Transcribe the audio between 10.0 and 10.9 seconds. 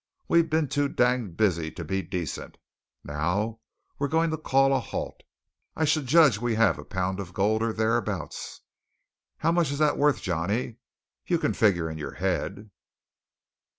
Johnny?